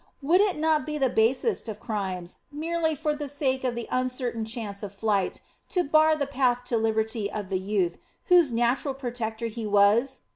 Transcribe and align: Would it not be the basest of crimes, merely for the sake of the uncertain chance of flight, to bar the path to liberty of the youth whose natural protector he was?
Would 0.23 0.41
it 0.41 0.57
not 0.57 0.83
be 0.83 0.97
the 0.97 1.11
basest 1.11 1.69
of 1.69 1.79
crimes, 1.79 2.37
merely 2.51 2.95
for 2.95 3.13
the 3.13 3.29
sake 3.29 3.63
of 3.63 3.75
the 3.75 3.87
uncertain 3.91 4.45
chance 4.45 4.81
of 4.81 4.95
flight, 4.95 5.41
to 5.69 5.83
bar 5.83 6.15
the 6.15 6.25
path 6.25 6.63
to 6.63 6.77
liberty 6.77 7.31
of 7.31 7.49
the 7.49 7.59
youth 7.59 7.99
whose 8.25 8.51
natural 8.51 8.95
protector 8.95 9.45
he 9.45 9.67
was? 9.67 10.21